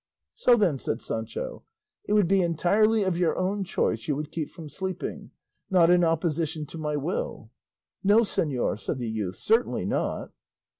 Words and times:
"So 0.33 0.55
then," 0.57 0.79
said 0.79 0.99
Sancho, 0.99 1.63
"it 2.05 2.13
would 2.13 2.27
be 2.27 2.41
entirely 2.41 3.03
of 3.03 3.19
your 3.19 3.37
own 3.37 3.63
choice 3.63 4.07
you 4.07 4.15
would 4.15 4.31
keep 4.31 4.49
from 4.49 4.67
sleeping; 4.67 5.29
not 5.69 5.91
in 5.91 6.03
opposition 6.03 6.65
to 6.69 6.79
my 6.79 6.95
will?" 6.97 7.51
"No, 8.03 8.21
señor," 8.21 8.79
said 8.79 8.97
the 8.97 9.07
youth, 9.11 9.35
"certainly 9.35 9.85
not." 9.85 10.31